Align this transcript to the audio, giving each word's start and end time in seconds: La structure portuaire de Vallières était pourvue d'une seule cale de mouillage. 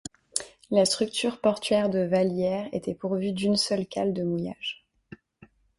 La 0.71 0.85
structure 0.85 1.39
portuaire 1.39 1.87
de 1.91 1.99
Vallières 1.99 2.67
était 2.71 2.95
pourvue 2.95 3.33
d'une 3.33 3.55
seule 3.55 3.85
cale 3.85 4.13
de 4.15 4.23
mouillage. 4.23 4.83